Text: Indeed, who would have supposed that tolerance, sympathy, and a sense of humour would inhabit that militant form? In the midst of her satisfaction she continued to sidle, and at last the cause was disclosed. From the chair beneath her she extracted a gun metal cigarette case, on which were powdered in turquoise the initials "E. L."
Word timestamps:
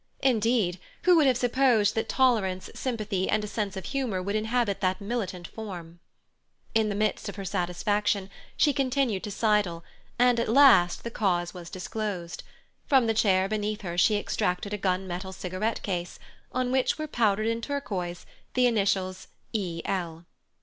Indeed, 0.23 0.79
who 1.03 1.15
would 1.15 1.27
have 1.27 1.37
supposed 1.37 1.93
that 1.93 2.09
tolerance, 2.09 2.71
sympathy, 2.73 3.29
and 3.29 3.43
a 3.43 3.47
sense 3.47 3.77
of 3.77 3.85
humour 3.85 4.19
would 4.19 4.35
inhabit 4.35 4.81
that 4.81 4.99
militant 4.99 5.47
form? 5.49 5.99
In 6.73 6.89
the 6.89 6.95
midst 6.95 7.29
of 7.29 7.35
her 7.35 7.45
satisfaction 7.45 8.31
she 8.57 8.73
continued 8.73 9.23
to 9.25 9.29
sidle, 9.29 9.83
and 10.17 10.39
at 10.39 10.49
last 10.49 11.03
the 11.03 11.11
cause 11.11 11.53
was 11.53 11.69
disclosed. 11.69 12.41
From 12.87 13.05
the 13.05 13.13
chair 13.13 13.47
beneath 13.47 13.81
her 13.81 13.95
she 13.95 14.17
extracted 14.17 14.73
a 14.73 14.77
gun 14.79 15.05
metal 15.05 15.31
cigarette 15.31 15.83
case, 15.83 16.17
on 16.51 16.71
which 16.71 16.97
were 16.97 17.05
powdered 17.05 17.45
in 17.45 17.61
turquoise 17.61 18.25
the 18.55 18.65
initials 18.65 19.27
"E. 19.53 19.83
L." 19.85 20.25